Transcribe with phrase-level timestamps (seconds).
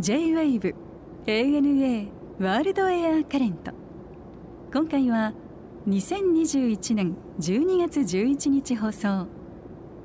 [0.00, 0.74] J-WAVE
[1.24, 2.08] ANA
[2.40, 3.70] ワールドエアカレント
[4.72, 5.32] 今回は
[5.86, 9.28] 2021年12月11日放送。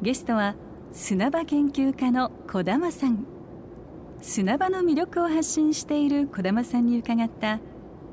[0.03, 0.53] ゲストは
[0.91, 3.25] 砂場研究家の小玉さん。
[4.21, 7.59] 砂場の魅力を発信している小玉さんに伺った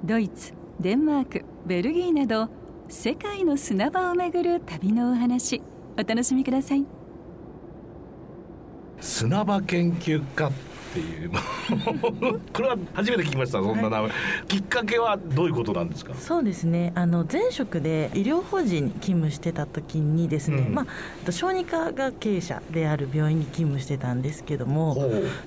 [0.02, 2.48] ドイツデンマークベルギーなど
[2.88, 5.60] 世界の砂場をめぐる旅のお話。
[5.98, 6.97] お楽しみください。
[9.00, 10.52] 砂場研究家っ
[10.92, 11.30] ていう。
[12.52, 14.12] これは初めて聞きましたそんな名前、はい、
[14.46, 16.14] きっかけはどういうことなんですか？
[16.14, 16.92] そうですね。
[16.94, 20.86] あの前職で医療法人に勤務してた時にですね、うん、ま
[21.26, 24.96] あ、小児科が経営者である病院に勤務してたんですけども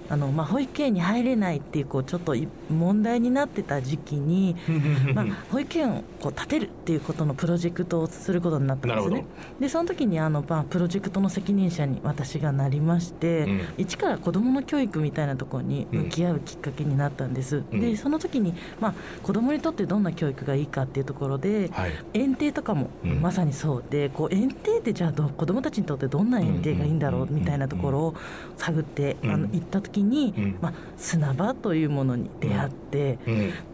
[0.09, 2.35] あの、まあ、保育園に入れないっていうこうちょっと
[2.70, 4.55] 問題になってた時期に
[5.13, 9.26] まあ、保育園をこう建てるっていうことのプロジェクトをすることになったんですね。
[9.60, 18.93] でその時にあの、まあ、プロジェクトの責任者に私がなりまして、うん、一から子どもの教育みたいなところに向き合うきっかけになったんです、うん、でその時に、まあ、
[19.24, 28.15] 子どもにとってどんな教育がいいかっていうところで、はい、園庭とかもまさにそうで、こう園庭ってじゃあど子どもたちにとってどんな園庭がいいんだろうみたいなところを
[28.57, 33.20] 探って、あの行った時に、まあ、砂場というものに出会って、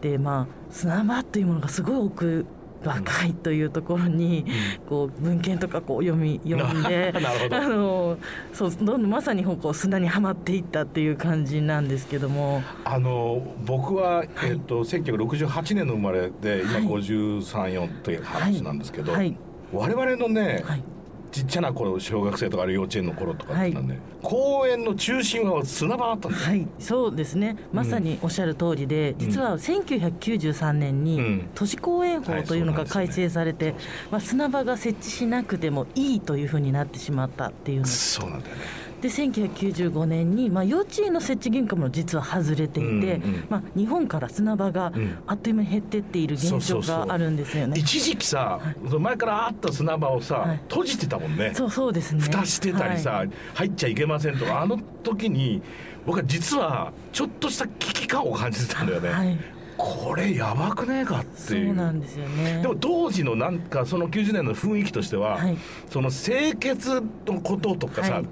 [0.00, 2.46] でまあ砂場というものがすごい奥
[2.84, 4.44] 若いというところに、
[4.88, 7.12] こう文献とかこう読み読んで
[7.50, 8.18] あの
[8.52, 12.62] そうどんどんまさにこう砂にはまっていったっていう感じなんですけども。
[12.84, 19.20] あの僕は、えーと、1968年の生まれで今534という話なんですけど、はい。
[19.20, 19.36] はい、
[19.72, 20.82] 我々のね、はい
[21.30, 27.56] ちっちゃな頃小学生とかある幼稚園の頃とかってね、はい、公園の中心は砂場だったんですはいそうですね。
[27.72, 33.74] まさにおっしゃる通りで、うん、実は1993年に都市公園法というのが改正されて、
[34.10, 44.92] まあ、砂場が設置しなくてもいいというふうになってしまったっていうそうなんだよねで1995年に、まあ、幼稚園の設置義務化も実は外れていて、うんうん、まあ、日本から砂場が
[45.26, 51.52] あっという間に減ってっている現状があるんですよね、一時期さ、はい、前からあった砂場をさ、はい、閉じてたもんね。
[51.54, 52.22] そうそうですね。
[52.22, 55.62] 蓋してたりさ、はい、入っちゃいけませんとかあの時に
[56.04, 59.38] 僕は実はちょっとした危機感を感じてたんだよね、はい。
[59.76, 61.66] これやばくねえかっていう。
[61.68, 62.62] そうなんですよね。
[62.62, 65.56] でも当時のなんかその90年の雰囲気としては、はい、
[65.88, 68.24] その清潔のこととかさ、はい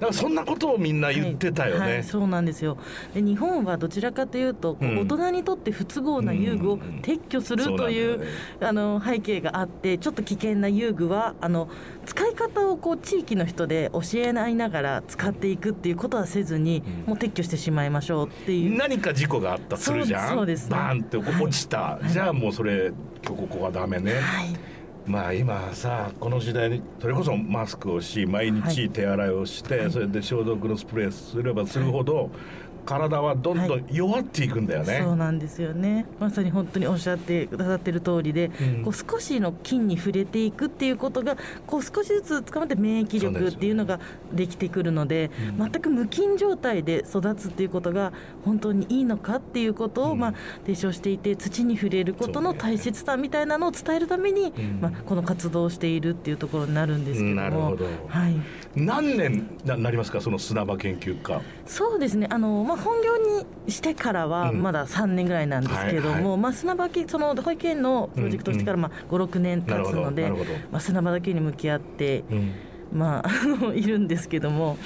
[0.00, 2.78] だからそんなことをみんな言ってたよね、はいはい、そうなんですよ。
[3.14, 8.26] で日本はどちらかというと、うん、大人にとって不都合な遊具を撤去するという,、
[8.60, 11.68] あの背景があってちょっと危険な遊具はあの
[12.06, 18.78] 使い方をこう地域の人で教えないながら使っていくっていうことはせずに、うん、もう撤去してしまいましょうっていう。
[18.78, 20.36] 何か事故があったするじゃん。
[20.36, 22.90] そうです、ね、バーンって落ちた、はい、じゃあもうそれ
[23.26, 24.69] ここはダメね、はい
[25.10, 32.30] まあ今さこの時代にそれこそマスクをし毎日手洗いをして、はい、それで消毒のスプレーすればするほど、
[32.84, 36.06] 体はどんどん弱っていくんだよね、はい、そうなんですよね。
[36.18, 41.36] まさに本当におっしゃってくださってる通りで、うん、こう少しの菌に触れていくっていうことが
[41.66, 44.00] こう少しずつ捕まって免疫力っていうのが
[44.32, 48.12] できてくるので、ねうん、全く無菌状態で育つっていうことが
[48.44, 57.76] 本当にいいのかっていうことを、うん、まあ、提唱していて土に触れることの大切さみたいなのを伝えるために、まあ、この活動をしているっていうところになるんですけども。
[57.76, 58.36] ど、はい
[58.76, 61.40] 何年なりますかその砂場研究家。
[61.66, 62.28] そうですね。
[62.30, 70.30] あの、まあ、本業にしてからはまだ3年ぐらいなんですけれども、うんはいはい、まあ、砂場その保育園のプロジェクトしてからまあ56年経つので、
[70.70, 72.52] まあ、砂場だけに向き合って、うん
[72.92, 74.76] まあ、いるんですけども、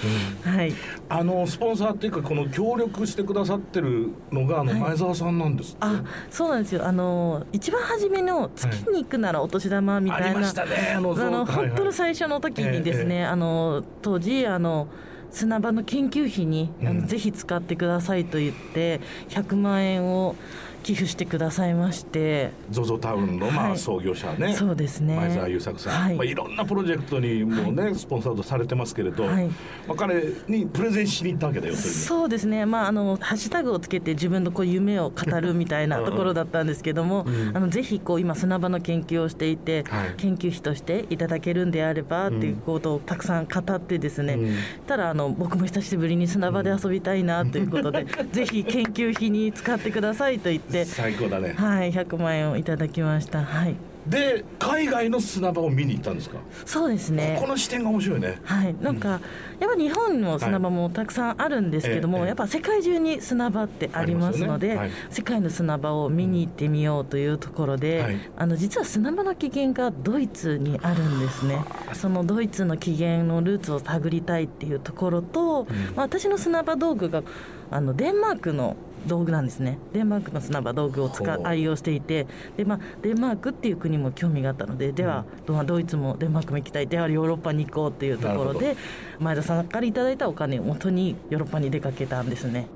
[0.44, 0.72] うん、はい、
[1.09, 6.87] あのスポンサーっていうかこの協力してくださってるのがあの前澤さんなんです、はい、あそうなんですよ。
[6.87, 11.14] あの一番初めの「月に行くならお年玉」みたいな、はい、ありましたねあの
[11.47, 14.88] 本当の最初の時にですね、あの当時あの
[15.31, 20.37] 砂場の研究費に、あのぜひ使ってくださいと言って100万円を
[20.84, 22.53] 寄付してくださいまして。
[22.71, 25.17] ZOZO タウンのまあ創業者ね、はい、そうですね。
[25.17, 26.15] 前澤友作さん、はい。
[26.15, 29.47] まあ、いろんなプロジェクトにもね、はい、スポンサードされてますけれど、はい。
[29.88, 44.56] まあ、彼にプレゼンしに行ったわけだよそうですね、まあ、あのハッシュタグをつけて自分のこう夢を語るみたいなところだったんですけども、うん、あのぜひこう今砂場の研究をしていて、はい、研究費としていただけるんであればっていうことをたくさん語ってですね、うん、
[44.87, 51.55] ただあの僕も久しぶりに砂場で遊びたいなということで、ぜひ研究費に使ってくださいと言って最高だね。
[51.56, 53.44] はい100万円をいただきました。
[53.44, 53.76] はい。
[54.06, 56.37] で海外の砂場を見に行ったんですか？
[56.67, 57.38] そうですね。
[57.41, 58.38] この視点が面白いね。
[58.44, 58.75] はい。
[58.82, 64.76] なんか、やっぱ日本の砂場もたくさんあるんですけども、はい、やっぱ世界中に砂場ってありますので、ね。
[64.76, 71.65] はい、世界の砂場を見に行ってみようというところで、はい、あの実は砂場の起源がドイツにあるんですね。
[71.94, 77.23] そのドイツの起源のルーツを探りたいっていうところと、うん、まあ、私の砂場道具が
[77.70, 79.79] あのデンマークの道具なんですね。
[79.93, 88.77] デンマークの砂場道具を使愛用していてで、まあ、デンマークっていう国も興味があったのででは、うん、ドイツもデンマークも行きたいではヨーロッパに行こうっていうところで
[89.21, 92.67] 前田さんからいただいたお金をもとにヨーロッパに出かけたんですね。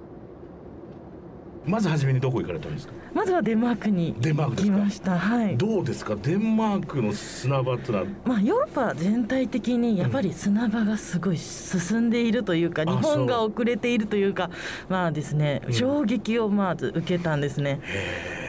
[1.68, 2.92] まず初めにどこ行かれたんですか？
[3.14, 5.18] まずはデンマークにデンマーク来ました。
[5.18, 5.56] はい。
[5.56, 6.16] どうですか？
[6.16, 8.04] デンマークの砂場ってのは。
[8.24, 14.50] まあヨーロッパ全体的にやっぱり砂場がすごい進んでいるというか、うん、日本が遅れているというか
[14.88, 17.80] まあですね、衝撃をまず受けたんですね、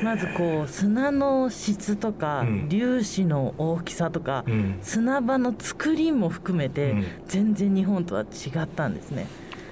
[0.04, 6.96] まずこう砂の質とか、粒子の大きさとか、うん、砂場の作りも含めて、
[7.28, 9.28] 全然日本とは違ったんですね、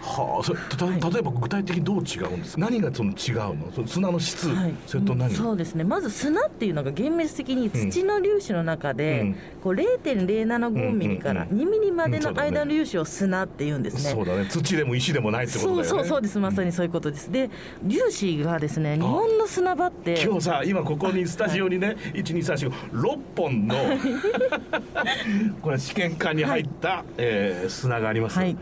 [0.07, 3.71] はあ、それた例えば具体的にどう違うんですか、はい、何がその違うの？
[3.73, 5.83] その砂の質、はい、それと何、そうですね。
[5.83, 14.45] まず砂っていうのが厳密的に土の粒子の中で、うん、こう0.075ミリから2ミリまでの間の粒子を砂っていうんですね、そうだね。
[14.49, 15.87] 土でも石でもないってことだよね。
[15.87, 16.39] そうそうそうです。
[16.39, 17.49] まさにそういうことです、で
[17.89, 23.75] 粒子がですね日本の砂場って今日さ今ここにスタジオにね、はい、12346本の
[25.61, 28.57] これ試験管に入った、はい、えー、砂があります、はい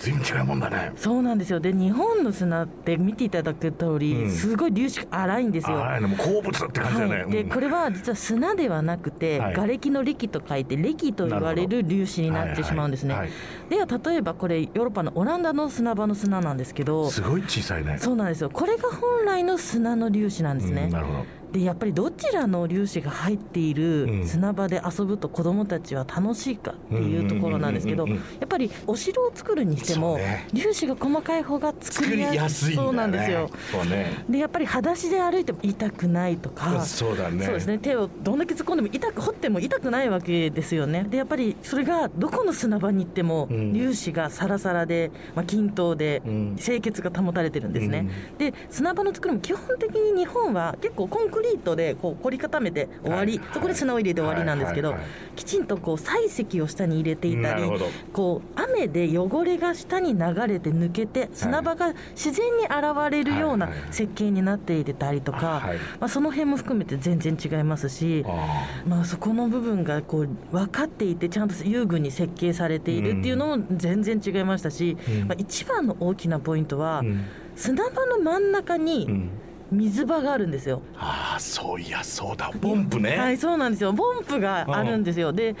[0.00, 0.92] 全然違うもんだね。
[0.96, 1.60] そうなんですよ。
[1.60, 5.84] で日本の砂って見ていただく通り、うん、すごい粒子荒いんですよ。
[5.84, 13.30] 荒いのも鉱物って感じだね、はい、でこれは実は砂ではなくて、はい、瓦礫の礫と書いて礫と言われる粒子になってしまうんですね、はいはい、
[13.68, 17.98] では例えばこれヨーロッパのオランダの砂場の砂なんですけどすごい小さいね。
[17.98, 18.48] そうなんですよ。
[18.50, 28.14] これが本来の砂の粒子なんですね、うん、なるほどでやっぱりどちらの粒子が入っている砂場で遊ぶと子どもたちは楽しいかっていうところなんですけどや
[28.44, 30.18] っぱりお城を作るにしても、
[30.54, 32.74] 粒子が細かい方が作りやすい。
[32.74, 33.50] そうなんですよ。
[33.88, 37.78] ね、でやっぱり裸足で歩いても痛くないとかそうだ、ね、そうですね。
[37.78, 41.06] 手をどんだけ突っ込んでも痛く掘っても痛くないわけですよね。
[41.08, 46.22] でやっぱりそれがどこの砂場に行っても粒子がサラサラで、まあ、均等で
[46.58, 48.08] 清潔が保たれてるんですね。
[48.38, 54.94] で砂場の作りも基本的に日本は結構コンククリートでこう凝り固めて終わり、はい、そこで砂を入れて終わりなんですけど、
[55.36, 57.62] きちんとこう採石を下に入れていたり
[58.12, 62.72] こう雨で汚れが下に流れて抜けて砂場が自然に現
[63.10, 65.62] れるような設計になっていたりとか、
[65.98, 68.24] まあ、その辺も含めて全然違いますし、
[68.86, 77.02] まあ、そこの部分がこう分かっていてちゃんと遊具に設計されているっていうのも全然違いましたし、まあ、一番の大きなポイントは、
[77.56, 79.30] 砂場の真ん中に、
[79.70, 80.82] 水場があるんですよ。
[80.96, 82.50] ああそういやそうだ。
[82.60, 83.16] ポンプね。
[83.16, 83.92] はいそうなんですよ。
[83.92, 85.32] ポンプがあるんですよ。
[85.32, 85.54] で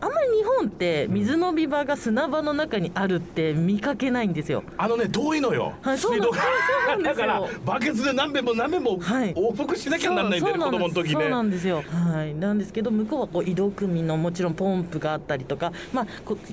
[0.00, 4.64] あんまり日本って水のび場が砂場の中にあるって見かけないんですよ。
[4.76, 5.74] あのね遠いのよ。
[5.82, 7.02] はいそうなんですよ。
[7.02, 11.12] だからバケツで何遍も何遍も往復しなきゃならないんだよ、はい、子供の時ね。
[11.12, 11.82] そうなんですよ。
[11.82, 12.34] はい。
[12.34, 16.06] なんですけど向こうはこう移動組のもちろんポンプがあったりとかまあ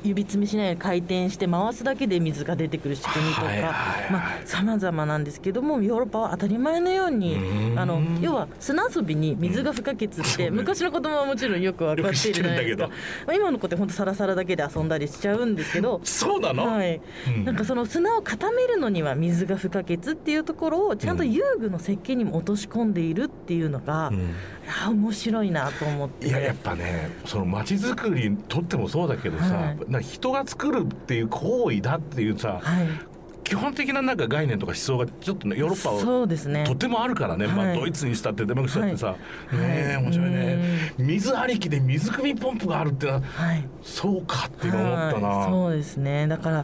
[0.04, 7.38] 指つみしないように回転して回すだけで水が出てくる仕組みとか、はいはいはい、まあ様々なんですけどもヨーロッパは当たり前のように
[7.78, 12.94] あの要は砂遊びに水が不可欠って、昔の子供はもちろんよく分かっているじゃないですか、ま
[13.28, 24.19] あ、今の子って本当サラサラだけで遊んだりしちゃうんですけどそうなの、はい、うん、なんかその砂を固めるのには水が不可欠っていうところをちゃんと遊具の設計にも落とし込んでいるっていうのが、うん、い
[24.84, 26.28] や面白いなと思って。
[26.28, 32.88] いややっぱねその街づくりにとってもそうだけどさ、はい、人が作るっていう行為だっていうさ、はい、
[33.50, 36.65] 基本的ななんか概念とか思想がちょっとねヨーロッパはそうですね。
[36.68, 39.15] とてもあるからね、まあ、ドイツにしたってデマクしたってさ、は
[39.53, 40.94] い、ね面白いね。
[41.00, 46.27] 水ありきで水汲みポンプがあるってのは、はい、そうかって今思ったな、そうですね。
[46.27, 46.63] だからや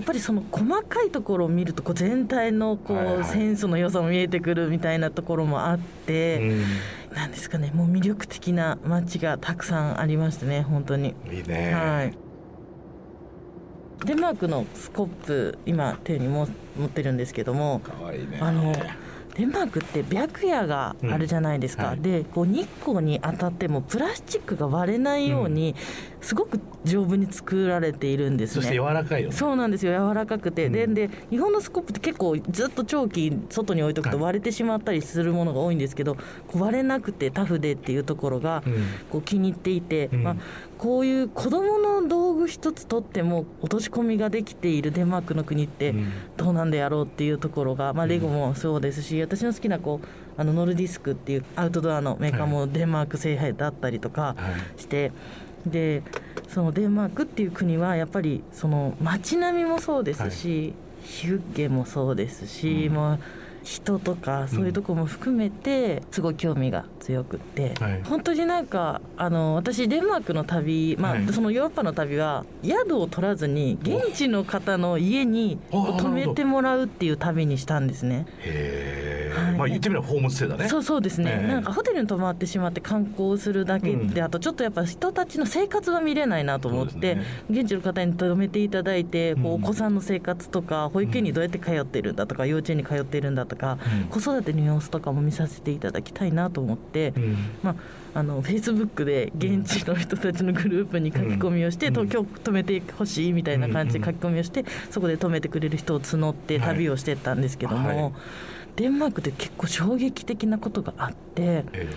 [0.00, 6.60] っぱりその細かいところを見るとこう全体のこう、はいはい、センスの良さも見えてくるみたいなところもあって、
[7.12, 7.72] なんですかね。
[7.74, 11.16] もう魅力的な街がたくさんありましたね本当に。
[11.28, 11.74] いいね。
[11.74, 12.29] はい
[14.04, 18.38] デンマークのスコップ今手にも持ってるんですけどもかわいいね。
[18.40, 18.72] あの
[19.34, 25.76] デンマークって白夜があるじゃないですか、うんはい、でこう日光に当たってもプラスチックが割れないように、
[26.20, 28.62] すごく丈夫に作られているんですね。
[28.62, 29.92] そして柔らかいよ、ね、そうなんですよ。
[29.92, 38.62] 柔らかくて、うん、でで日本のスコップって結構ずっと長期外に置いとくと割れてしまったりするものが多いんですけど、はい、割れなくてタフでっていうところが
[39.10, 40.36] こう気に入っていて、うん、まあ、
[40.78, 45.94] こういう子どもの道具一つとっても落とし込みができているデンマークの国って
[46.36, 50.06] どうなんでやろうっていうところが、まあ、レゴもそうですし私の好きなこう
[50.40, 54.36] あのノルディスクっていうアウトドアのメーカーもデンマーク製品だったりとか
[54.76, 55.12] して。
[55.66, 56.02] で
[56.48, 63.18] そのデンマークっていう国はやっぱりその街並みもそうですし、ヒュッゲもそうですし、もう
[63.62, 78.26] 人とかそういうとこも含めてすごい興味が強くって、はい、本当になんかあの私デンマークの旅、まあ、はい、そのヨーロッパの旅は宿を取らずに現地の方の家に泊めてもらうっていう旅にしたんですね。
[78.40, 79.19] へはい、
[79.60, 80.68] まあ言ってみればホームステイだね。
[80.68, 81.44] そうそうですね。
[81.46, 97.74] なんかホテルに泊まってしまって観光するだけで、うん、あとちょっとやっぱ人たちの生活は見れないなと思って、ね、現地の方に泊めていただいて、こうお子さんの生活とか保育園にどうやって通ってるんだとか、幼稚園に通ってるんだとか、うん、子育ての様子とかも見させていただきたいなと思って、うん、まあ
[98.12, 107.88] あのフェイスブックで現地の人たちのグループに書き込みをして、東京止めてほしいみたいな感じで書き込みをして、そこで止めてくれる人を募って旅をしてったんですけども。
[107.88, 108.12] はいはい
[108.76, 111.88] デンマークで結構衝撃的なことがあって、え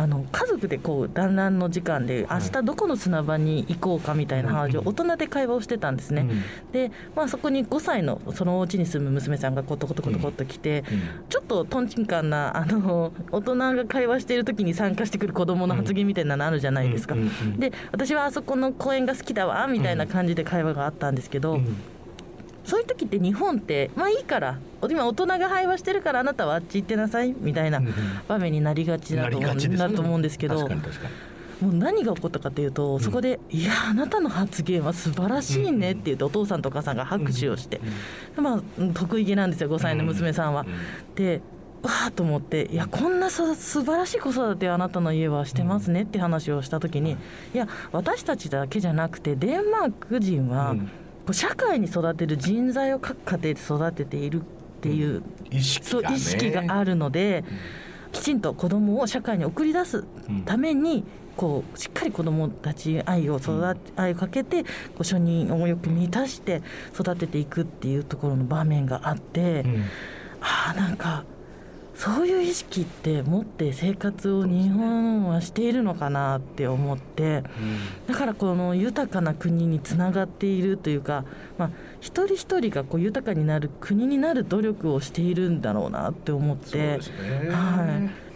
[0.00, 17.14] あの家族でこう団らんの時間で明日どこの砂場に行こうかみたいな話を大人で会話をしてたんですね、うん、で、まあ、そこに5歳のそのお家に住む娘さんがこうトコトコトコっと来て、うん、ちょっととんちんかんなあの 大人が会話している時に参加してくる子どもの発言みたいなのあるじゃないですか、
[17.58, 21.60] で私はあそこの公園が好きだわみたいな感じで会話があったんですけど、
[22.64, 27.82] そういう時って日本ってまあいいから今大人が会話してるからあなたはあっち行ってなさいみたいな
[28.28, 30.68] 場面になりがちだと思,、うと思うんですけど。
[31.60, 37.82] もう何が起こったかというと、そこで、いや、あなたの発言は素晴らしいねって言って、お父さんとお母さんが拍手をして、
[38.34, 38.62] まあ、
[38.94, 40.64] 得意げなんですよ、5歳の娘さんは。
[41.16, 41.42] で
[41.82, 47.16] わーと思っていやこんなす素晴らしい子育てあなたの家はしてますねって話をした時に
[47.54, 50.76] いや私たちだけじゃなくてデンマーク人は
[51.32, 54.44] 社会に育てる人材を各家庭で育てているっ
[54.80, 57.44] ていう、意識が、ね、意識があるので、
[58.12, 60.04] きちんと子どもを社会に送り出す
[60.44, 61.04] ために、
[61.36, 64.68] こうしっかり子どもたち愛を育て、愛をかけてこ
[65.00, 66.60] う承認をよく満たして
[66.92, 69.84] 育てていくっていうところの場面があって、うん、
[70.40, 71.24] ああなんか
[72.00, 77.44] そういう意識って持って生活を日本はしているのかなって思って、
[78.06, 81.26] だからこの豊かな国につながっているというか、
[81.58, 87.00] まあ、一人一人がこう豊かになる国になる努力をしているんだろうなって思って。
[87.50, 88.29] はい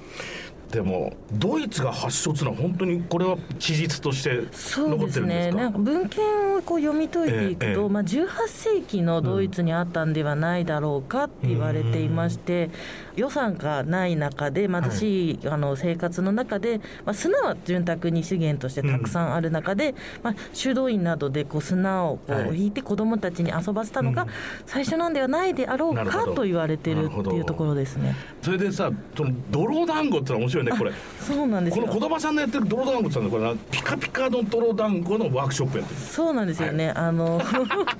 [0.70, 12.70] でもドイツが発祥というのは本当にこれは事実として残ってるんですか、ね、なんか文献をこう読み解いていくと、ええ、まあ、18世紀のドイツにあったんではないだろうかって言われていまして、
[13.14, 24.26] うん、予算がない中で貧しい、あの生活の中で、まあ、砂は潤沢に資源としてたくさんある中で、うん、まあ、修道院などでこう砂をこう引いて子どもたちに遊ばせたのが
[24.66, 28.16] 最初なんではないであろうかと言われてるっていうところですね。
[28.42, 30.92] それでさその泥団子ってのは面白いねこれ。
[31.20, 36.00] そうなんですこの児玉さんのやってる泥団子さんのこれピカピカの泥団子のワークショップやってる。
[36.00, 37.40] そうなんですよね、はい、あの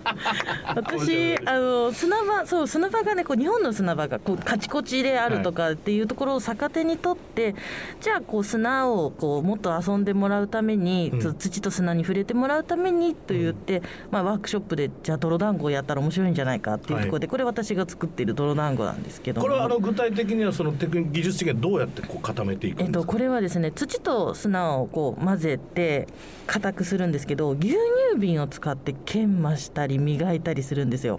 [0.75, 7.55] 私あの砂場そう砂場がねこう日本の砂場がこうカチコチであるとかっていうところを逆手にとって、はい、
[8.01, 26.07] じゃあこう砂をこうもっと遊んでもらうために、うん、土と砂に触れてもらうためにと言って、うん、まあ、ワークショップでじゃあ泥団子をやったら面白いんじゃないかっていうところで、はい、これ私が作っている泥団子なんですけどこれはあの具体的にはそのテクニ技術的にはどうやってこう固めていくえっと、これはですね土と砂をこう混ぜて
[26.47, 27.77] 硬くするんですけど牛乳
[28.19, 31.19] 瓶を使って研磨したり磨いたりするんですよ。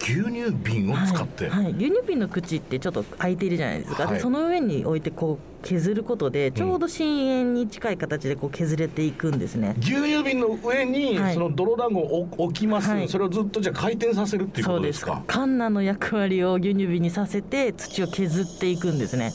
[0.00, 15.24] 牛乳瓶を使って、はい、はい、牛乳瓶の口ってちょっと開いているじゃないですか、はい、その上に置いてこう削ることでちょうど深淵に近い形でこう削れていくんですね、牛乳瓶の上にその泥団子を置きます、はい、それをずっとじゃ回転させるっていうことですか？
[15.26, 19.32] カンナの役割を牛乳瓶にさせて土を削っていくんですね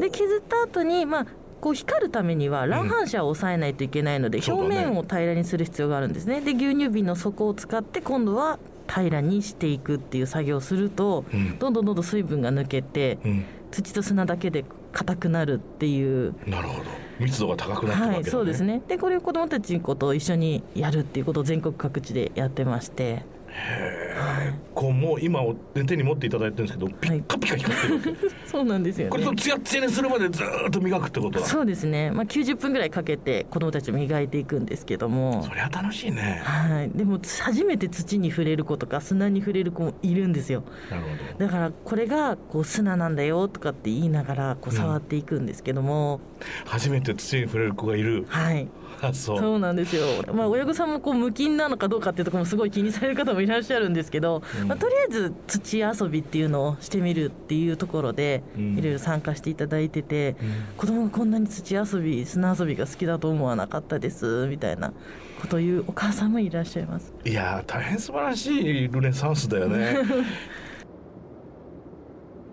[0.00, 1.26] で削った後にまあ
[1.60, 6.42] こう光るためには乱反射を抑えないといけないので、表面を平らにする必要があるんですね。
[6.42, 16.34] で牛乳瓶の底を使って今度は平らにしていくっていう作業をすると、うん、どんどんどんどん水分が抜けて、うん、土と砂だけで硬くなるっていう。
[16.46, 16.90] なるほど。
[17.18, 18.82] 密度が高くなってるわけ、ね、はい、そうですね。
[18.86, 23.22] でこれを子どもたちと一緒にやるっていうことを全国各地でやってまして
[23.54, 24.08] へ
[24.50, 25.40] えこうもう今
[25.86, 35.42] 手に持っていただいてるんですけどピッカピカ光ってる、そうなんですよ、ね、これとツヤツヤにするまでずっと磨くってことだそうですね、まあ、90分ぐらいかけて子供たち磨いていくんですけども。
[35.44, 36.42] そりゃ楽しいね。
[36.44, 36.90] はい。
[36.90, 40.64] でも初めて土に触れる子とか砂に触れる子もいるんですよ。
[40.90, 41.08] なるほ
[41.38, 41.46] ど。
[41.46, 46.20] だからこれがこう砂なんだよとかって言いながらこう触っていくんですけども、
[46.64, 48.26] うん、初めて土に触れる子がいる。
[48.28, 48.68] はい。
[49.12, 49.38] そう。
[49.38, 64.92] そうなんですよ、まあ、親御さんもこう無菌なのかどうかっていうところもすごい気にされる方もいらっしゃるんですけど、うん、まあ、とりあえず土遊びっていうのをしてみるっていうところでいろいろ参加していただいてて、うん、子供がこんなに土遊び砂遊びが好きだと思わなかったですみたいな
[65.40, 67.12] ことを言うお母さんもいらっしゃいます。
[67.24, 69.98] いや大変素晴らしいルネサンスだよね。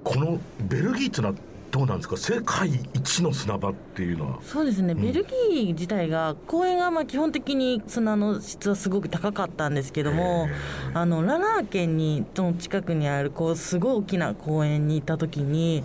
[0.04, 1.36] このベルギーってのは
[1.72, 2.18] どうなんですか？
[2.18, 4.40] 世界一の砂場っていうのは。
[4.44, 10.50] そうですね、うん、ベルギー自体が公園がまあ基本的に砂の質はすごく高かったんですけども
[10.94, 15.84] あのラナー県にの近くにあるこうすごい大きな公園に行った時に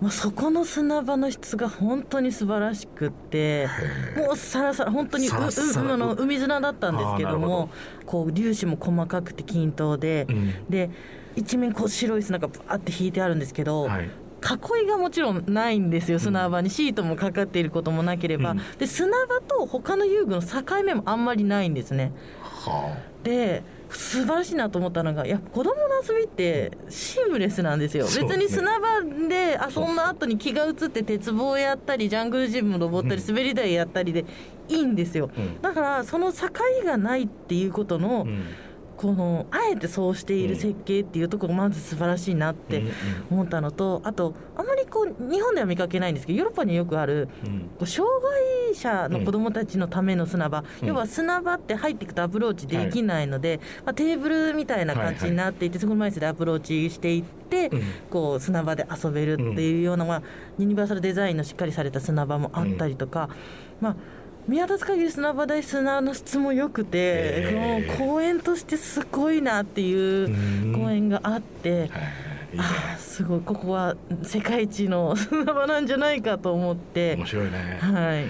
[0.00, 3.68] まあ、そこの砂場の質が本当に素晴らしくって
[4.16, 7.68] もうさらさら本当にううの海砂だったんですけども
[8.06, 10.88] こう粒子も細かくて均等で、うん、で
[11.36, 14.08] 一面こう白い砂がバーって引いてあるんですけど、はい
[14.40, 22.12] 囲いがもちろんないんですよ、砂場にシートもかかっていることもなければ、うん、で砂場と他の遊具の境目もあんまりないんですね。
[22.42, 34.24] はあ、で素晴らしいなと思ったのがやっぱ子供の遊びってシームレスなんですよ、ね、別に砂場で遊んだ後に気が移って鉄棒やったりジャングルジム登ったり滑り台やったりで
[34.68, 36.48] いいんですよ、うん、だからその境
[36.84, 38.44] がないっていうことの、うん
[39.00, 42.82] このあえてそうしている設計っていうところまず素晴らしいなって
[43.30, 47.30] 思ったのとあとあまりこう日本では見かけないんですけどヨーロッパによくある、
[47.78, 48.12] こう障
[48.68, 57.70] 害者の子どもたちのための砂場、要は砂場って入っていくとアプローチできないので、まあ、テーブルみたいな感じになっていて、そこの前でアプローチしていって、
[58.10, 60.22] こう砂場で遊べるっていうような、まあ、
[60.58, 63.30] ユニバーサルデザインのしっかりされた砂場もあったりとか。
[63.80, 63.96] まあ
[64.50, 71.88] 見渡す限り砂場大砂の質も良くて、えー、公園としてすごいなっていう公園があって。
[72.52, 72.56] い。
[72.56, 72.64] いね、
[72.98, 73.40] すごい。
[73.42, 77.14] ここは世界一の 砂場なんじゃないかと思って。
[77.14, 77.78] 面白いね。
[77.80, 78.24] はい。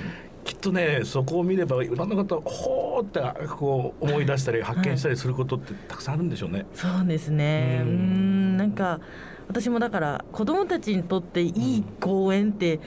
[0.44, 7.80] きっとねそこを見ればいろんな方ほーってこう思い出したり発見したりすることってたくさんあるんでしょうね、はい、そうですね。
[7.82, 9.00] うんなんか
[9.50, 12.78] 私もだから子どもたちにとっていい公園って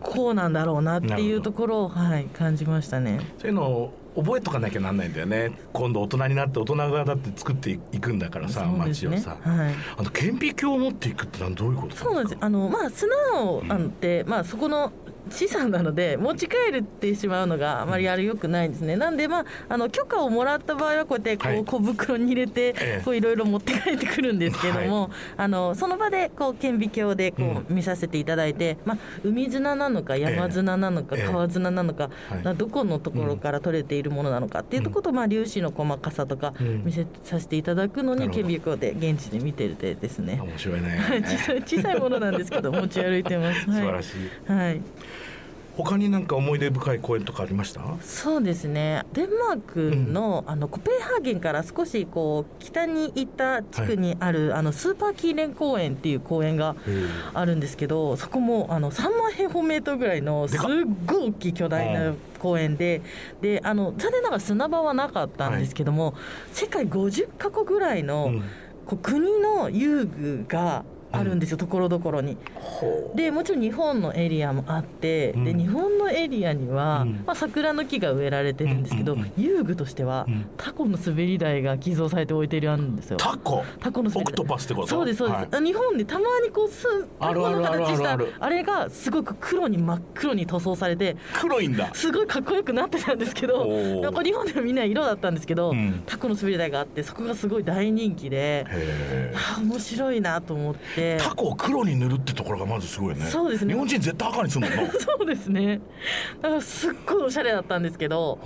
[0.00, 3.18] こうなんだろうなっていうところを、はい、感じましたね。
[3.38, 5.58] そういうのを覚えとかなきゃなんないんだよね。
[5.72, 12.38] 今度大人になって大人がだって作っていくんだからさ、ね、街をさ、はい、あの顕微鏡を持っていくってのはどういうことそうなんです。
[12.40, 14.92] あのまあ砂をあって、うん、まあそこの
[15.32, 22.74] 資産なので持ち帰るってしまうのがあまりあれよくないんですね、なんで、まあ、あの許可をもらった場合はこうやってこう小袋に入れて
[23.06, 32.10] いろいろ持って帰ってくるんですけども、はい、あのその場でこう顕微鏡でこう見させていただいて、うん、まあ、海砂なのか山砂なのか川砂なのか、
[32.56, 36.54] どこのところから取れているものなのかっていうところと、まあ、粒子の細かさとか
[36.84, 40.38] 見せさせていただくのに顕微鏡で現地で見てるでですね。
[40.42, 41.00] 面白いね。
[41.66, 43.64] 小さいものなんですけど持ち歩いてます。
[43.64, 44.14] 素晴らし
[44.48, 44.80] い、はい
[45.76, 47.80] 他になんか思い出深い公園とかありました？
[48.02, 49.04] そうですね。
[49.12, 56.76] デンマークのうん、あのコペンハーゲンから少しこう北に行った地区にある、はい、あのスーパーキーレン公園っていう公園が
[57.32, 60.60] あるんですけどそこもあの3万平方メートルぐらいのすっ
[61.06, 63.00] ごい大きい巨大な公園で
[63.40, 66.14] であの残念ながら砂場はなかったんですけども、はい、
[66.52, 68.28] 世界50か国ぐらいの、う
[68.94, 72.36] ん、国の遊具があるんですよところどころに。
[73.14, 83.16] でもちろん日本のエリアもあって、うん、で日本のエリアには、うん、まあ、桜の木が植えられてるんですけど、うんうんうん、遊具としては、タコの滑り台が寄贈されて置いてるんですよ。
[83.18, 83.64] タコ？
[83.80, 84.86] タコの滑り台。
[84.86, 86.86] そうですそうです、はい、日本でたまにこうす
[87.20, 91.92] タコの形したあれがすごく黒に真っ黒に塗装されて黒いんだ。
[91.94, 93.66] すごいかっこよくなってたんですけど
[94.00, 95.74] なんか日本ではみんな色だったんですけど、
[96.06, 98.66] タコの滑り台があってそこがすごい大人気で
[99.56, 101.01] あ面白いなと思って。
[101.02, 103.24] てタコを黒に塗るってところがまずすごいね。
[103.26, 103.72] そうですね。
[103.72, 104.92] 日本人絶対赤にするもんな。
[104.92, 105.80] そうですね。
[106.40, 108.38] だからすっごいおしゃれだったんですけど。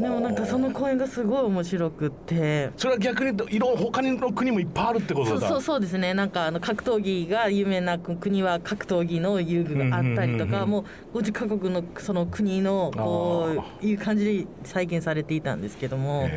[0.00, 2.70] でもなんかその公園がすごい面白くって。
[2.76, 5.48] それは逆に色他の国もいっぱいあるってことだ。
[5.48, 6.14] そうそうですね。
[6.14, 10.84] なんかあの格闘技が有名な国は格闘技の遊具があったりとか、も
[11.14, 13.48] う50カ国のその国のこ
[13.82, 16.28] ういう感じで再現されていたんですけども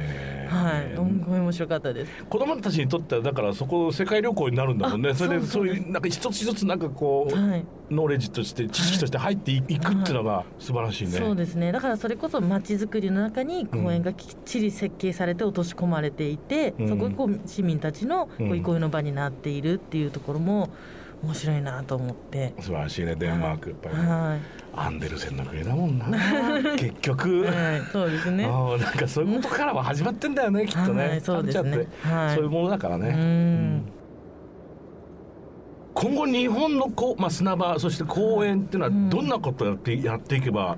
[0.50, 2.26] はい、面白かったです。
[2.26, 5.14] 子供たちにとってはだからそこ世界旅行になるんだもんね。
[5.14, 11.72] それでそういうなんか一つ一つなんかこう、はい、ノーレッジとして知識として入っていくっていうのが素晴らしいね、そうですね。
[11.72, 20.70] だからそれこそ街づくりの中に公園がきっちり設計されて落とし込まれていて、うん、そこがこう市民たちのこう憩いの場になっているっていうところも、
[21.22, 22.54] 面白いなと思って。
[22.60, 23.16] 素晴らしいね。
[23.16, 24.40] デンマークやっぱり、ね、はい、
[24.82, 26.06] アンデルセンの国だもんな。
[26.78, 28.48] 結局、はい、そうですね。
[28.48, 33.10] なんかそういうことからは始まってんだよねきっとね、はい、そうですね、はい、そういうものだからね。
[33.10, 33.86] うん。
[35.94, 40.78] 今後日本のこう、まあ、砂場そして公園っていうのはどんなことをやってやっていけば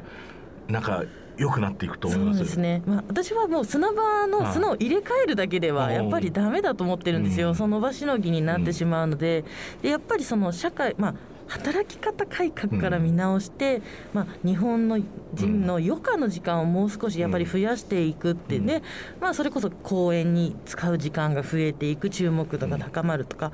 [0.67, 1.03] なんか
[1.37, 2.39] 良くなっていくと思います？
[2.39, 9.43] そうですね、まあ、私はもう砂場の砂を入れ替えるだけではやっぱりだめだと思ってるんですよ、その場しのぎになってしまうので、
[9.81, 11.13] でやっぱりその社会、まあ、
[11.51, 13.83] 働き方改革から見直して、うん、
[14.13, 14.97] まあ、日本の
[15.33, 18.75] 人の余暇の時間をもう少しやっぱり増やしていくってね、
[19.15, 23.51] うん、まあ、それこそ公園に使う時間が増えていく注目度が高まるとか。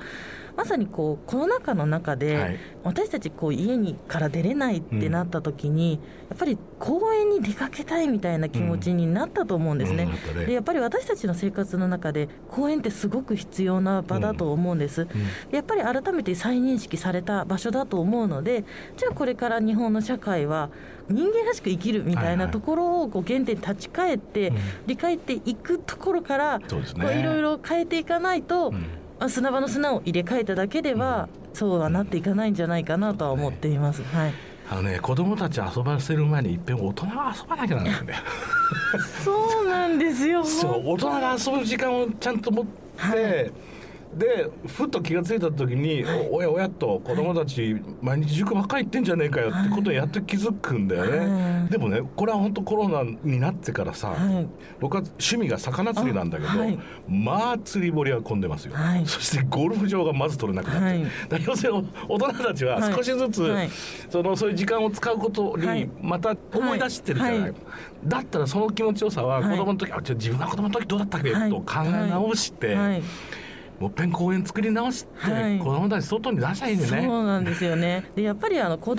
[0.58, 10.10] まさにこうコロナ禍の中で、はい、私たちこう家にから出れないってなった時に、うん、やっぱり公園に出かけたいみたいな気持ちになったと思うんですね。
[10.36, 15.04] うん、でやっぱり私たちの生活の中で公園ってすごく必要な場だと思うんです。
[15.04, 15.10] うん、
[15.52, 18.66] やっぱり改めて再認識された場所だと思うので
[18.98, 20.72] じゃあこれから日本の社会は
[21.10, 24.52] 人間らしく生きるみたいなところをこう原点に立ち返って
[24.88, 28.74] 理解っていくところからいろいろ変えていかないと、
[29.28, 34.04] 砂場の砂を入れ替えただけでは、そうはなっていかないんじゃないかなとは思っています。
[34.04, 34.34] はい。
[34.70, 38.16] あのね、子供たち遊ばせる前にいっぺん大人が遊ばなきゃなんだよね。
[39.24, 43.52] そうなんですよそう大人が遊ぶ時間をちゃんと持って、はい
[44.16, 54.48] でふっと気が付いた時に、はい、おやおやと子供たち、毎日塾ばっかり行ってんじゃねえかよってことにやっと気づくんだよね、はい、でもねこれは本当コロナになってからさ、はい、
[54.80, 56.50] 僕は趣味が魚釣りなんだけど、
[57.08, 58.74] まあ釣り堀は混んでますよ、
[59.06, 60.94] そしてゴルフ場がまず取れなくなっ
[61.30, 63.54] て、だ要するに大人たちは少しずつ、
[64.10, 67.54] そのそういう時間を使うことにまた思い出してるじゃない、
[68.06, 72.78] だったらその気持ちよさは子供の時、あ自分が子供の時どうだったっけ、と考え直して、
[73.80, 76.88] もっぺん公園作り直して、はい、子供たち外に出しゃいいんね。
[76.88, 78.10] そうなんですよね。
[78.16, 78.96] でやっぱりあの子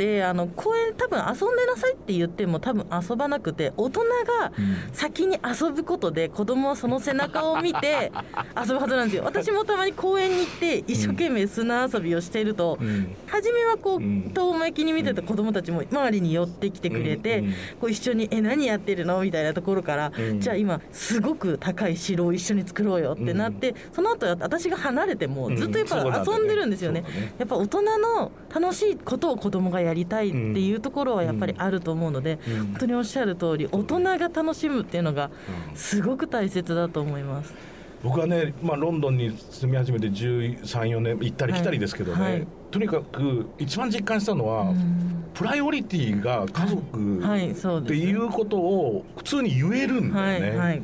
[0.00, 4.00] 供であの公園多分遊んでなさいって言っても多分遊ばなくて大人
[4.40, 4.52] が
[4.92, 8.10] 先に遊ぶことで子供はその背中を見て
[8.58, 9.24] 遊ぶはずなんですよ。
[9.24, 17.44] 私もたまに公園に行って一生懸命砂遊びをしていると、うん、初めはこう遠巻きに見てた子供たちも周りに寄ってきてくれて、
[17.80, 27.04] こう一緒に「え何やってるの?」みたいなところから、じゃあ今すごく高い城を一緒に作ろうよってなって、その後私が離れてもずっとやっぱ遊んでるんですよね。
[27.38, 35.30] やっぱ大人の楽しいことを子供がやりたいっていうところはやっぱりあると思うので、うん、本当におっしゃる通り大人が楽しむっていうのが
[35.74, 37.54] すごく大切だと思います。
[38.02, 42.32] 僕はね、まあ、ロンドンに住み始めて134年行ったり来たりですけどね、はい。
[42.32, 50.82] はい、とにかく一番実感したのは、うん、プライオリティが家族、はい、っていうことを普通に言えるんだよね。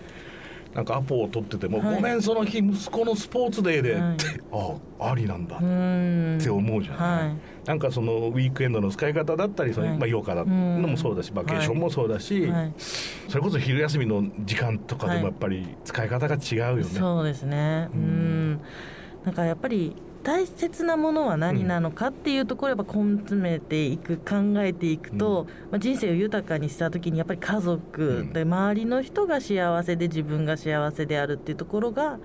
[0.74, 4.42] なんかアポを取ってても、はい、ごめんその日息子のスポーツデーで、はい、って
[5.00, 5.58] あありなんだっ
[6.38, 7.36] て思うじゃない、はい、
[7.66, 12.48] なんかそのウィークエンドの使い方だったりその、まあ、8日だのもそうだしバケーションもそうだし、
[13.28, 17.88] それこそ昼休みの時間とかでもやっぱり使い方が違うよね、そうですね。
[17.92, 18.60] うん。
[19.24, 32.18] なんかやっぱり大切なものは何なのかっていうところをやっぱ根詰めていく考えていくと、うん、まあ、人生を豊かにした時にやっぱり家族で周りの人が幸せで自分が幸せであるっていうところが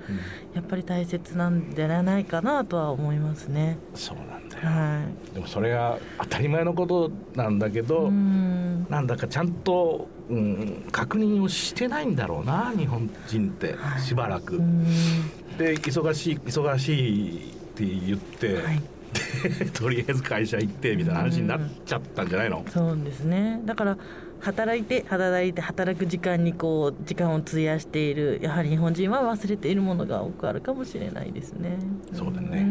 [0.56, 3.78] やっぱり大切なんじゃないかなとは思いますね。
[3.94, 8.88] そうなんだよ、はい、でもそれが当たり前のことなんだけど、ん。
[8.90, 14.60] なんだかちゃんと、うん、確認をしてないんだろうな日本人ってしばらく。
[15.60, 18.82] で忙しい忙しいって言って、はい、
[19.74, 23.62] とりあえず会社行ってみたいな話になっちゃったんじゃないの、うん、そうですね。
[23.66, 23.98] だから
[24.40, 28.40] 働いて働いて働く時間にこう時間を費やしている。
[28.42, 31.78] やはり日本人は忘れているものが多くあるかもしれないですね。
[32.14, 32.66] そうだね、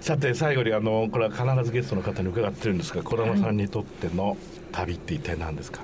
[0.00, 4.36] さて最後にあのこれは必ずゲストの方に伺ってるんですが児玉さんにとっての
[4.72, 5.82] 旅って一体何ですか？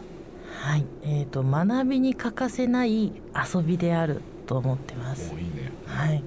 [0.60, 3.12] はい、えーと、学びに欠かせない
[3.54, 5.32] 遊びであると思ってます。
[5.36, 5.70] いいね。
[5.86, 6.20] はい、や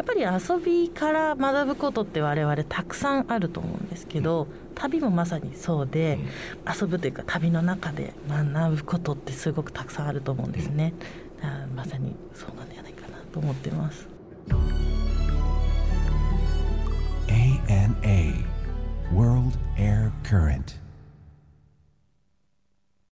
[0.00, 6.20] っぱり遊びから学ぶことって我々たくさんあると思うんですけど、うん、旅もまさにそうで、
[6.64, 10.94] うん、遊ぶというか旅の中で学ぶことってすごくたくさんあると思うんですね、
[11.68, 14.06] うん、まさにそうなんじゃないかなと思ってます。
[17.26, 18.44] ANA
[19.12, 20.83] World Air Current